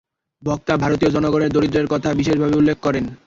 বক্তা 0.43 0.73
ভারতীয় 0.77 1.09
জনগণের 1.11 1.53
দারিদ্র্যের 1.53 1.91
কথা 1.93 2.09
বিশেষভাবে 2.13 2.55
উল্লেখ 2.55 2.77
করেন। 2.81 3.05